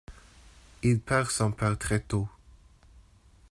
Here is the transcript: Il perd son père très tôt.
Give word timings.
Il 0.81 0.99
perd 0.99 1.29
son 1.29 1.51
père 1.51 1.77
très 1.77 1.99
tôt. 1.99 2.27